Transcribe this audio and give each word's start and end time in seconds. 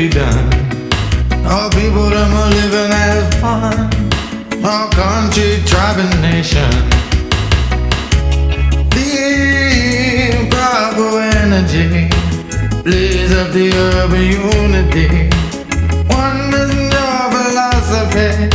be 0.00 0.08
done. 0.08 0.48
All 1.44 1.68
people 1.70 2.08
them 2.08 2.32
are 2.32 2.50
living 2.50 2.90
as 2.90 3.42
one. 3.42 4.09
All 4.62 4.90
country, 4.90 5.62
tribe, 5.64 5.96
nation. 6.20 6.70
The 8.90 10.48
proper 10.50 11.18
energy 11.38 12.10
blaze 12.82 13.32
up 13.32 13.52
the 13.52 13.72
urban 13.72 14.20
unity. 14.20 15.30
One 16.12 16.52
is 16.52 16.74
your 16.92 17.20
philosophy. 17.32 18.50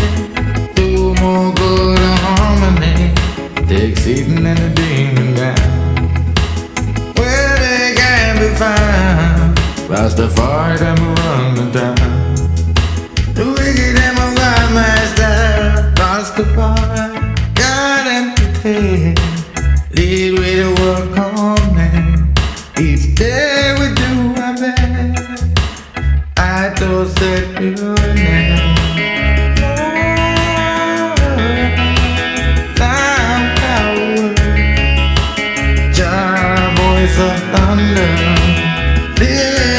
Do 0.75 1.15
more 1.21 1.51
good 1.55 1.97
and 1.97 2.19
harmony. 2.19 3.13
Take 3.67 3.97
Satan 3.97 4.45
and 4.45 4.59
the 4.59 4.69
demon 4.75 5.33
down. 5.33 5.55
Where 7.17 7.57
they 7.57 7.95
can 7.95 8.37
be 8.37 8.55
found. 8.55 9.57
Rastafari 9.89 10.77
them 10.77 11.15
run 11.15 11.55
the 11.55 11.71
hứa 27.55 27.95
nào 28.15 28.75
cha 35.93 36.55
vội 36.77 37.01
giọt 37.17 37.35
tan 37.53 37.77
đường 37.95 38.35
biết 39.19 39.74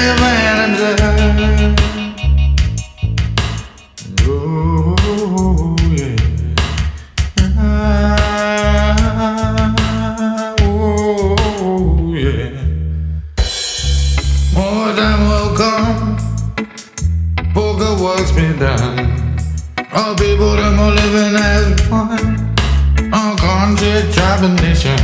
done. 18.94 19.38
All 19.92 20.14
people 20.14 20.52
them 20.56 20.78
are 20.78 20.92
living 20.92 21.36
as 21.36 21.90
one. 21.90 22.46
Tribe, 24.12 24.44
and 24.44 24.56
nation. 24.62 24.98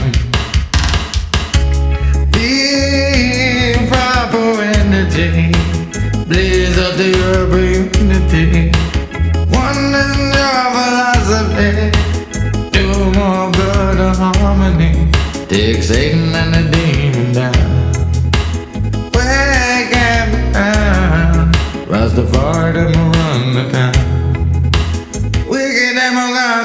The 2.32 3.86
proper 3.90 4.62
energy 4.80 5.52
blaze 6.26 6.78
up 6.78 6.94
the 6.96 7.10
urban 7.34 7.90
unity. 8.00 8.70
One 9.62 9.94
is 10.02 10.14
your 10.36 10.62
philosophy. 10.74 11.72
Do 12.70 12.86
more 13.18 13.50
good 13.52 13.98
harmony. 14.16 15.10
Take 15.48 15.82
Satan 15.82 16.34
and 16.34 16.54
the 16.54 16.71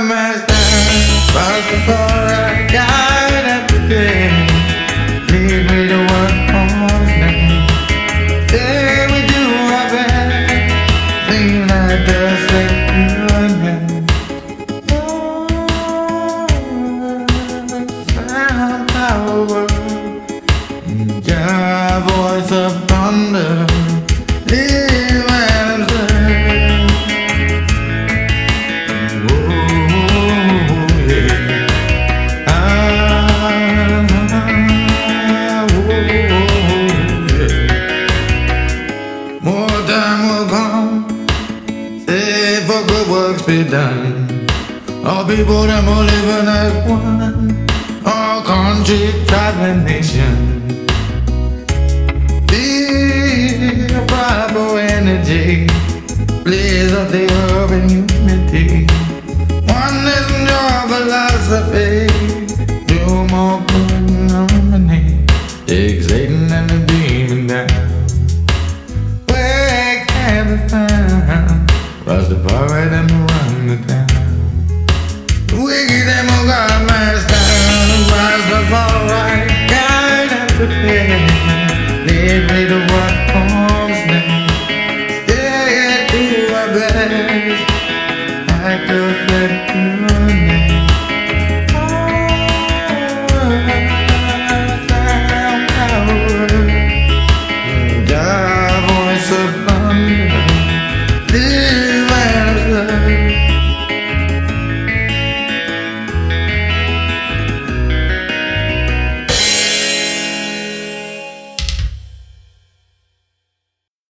my 0.08 0.34
stars. 0.36 1.28
Looking 1.36 1.82
for 1.86 1.92
a 1.92 2.68
guide 2.72 3.46
every 3.58 3.82
day. 3.90 4.30
Lead 5.30 5.64
me 5.70 5.80
to 5.92 6.00
what 6.10 6.34
was 6.54 7.10
meant. 7.20 7.70
Yeah, 8.54 9.12
we 9.12 9.20
do 9.28 9.44
our 9.76 9.88
best. 9.92 11.30
Lean 11.30 11.54
like 11.68 12.02
the 12.08 12.22
same 12.48 12.78
you 12.98 13.22
and. 13.42 13.56
Sound 18.30 18.84
power. 18.90 19.64
Your 21.30 21.92
voice 22.08 22.52
of 22.52 22.72
thunder. 22.88 23.52
Yeah. 24.50 24.87
All 45.08 45.24
people 45.24 45.62
them 45.62 45.88
are 45.88 46.04
living 46.04 46.50
as 46.50 46.74
one. 46.86 47.66
All 48.06 48.42
country, 48.44 49.14
tribe, 49.26 49.56
and 49.70 49.86
nation. 49.86 50.36
The 52.48 54.04
proper 54.06 54.78
energy 54.78 55.68
blaze 56.44 56.92
up 56.92 57.08
the 57.10 57.24
urban 57.56 57.88
unity. 57.90 58.86
One 59.80 60.00
is 60.18 60.28
your 60.52 60.76
philosophy. 60.92 62.12
Do 62.88 63.00
more 63.32 63.62
good 63.62 63.92
and 63.92 64.30
harmony. 64.30 65.26
Take 65.66 66.02
Satan 66.02 66.52
and 66.52 66.70
the 66.70 66.80
demon 66.86 67.48
down. 67.48 67.70
Where 69.30 70.06
can 70.06 70.44
be 70.50 70.68
found? 70.68 71.70
Rastafari 72.06 72.90
them 72.90 73.08
run 73.26 73.68
the 73.70 73.88
town. 73.88 74.07
we 75.68 75.86
them 76.06 77.37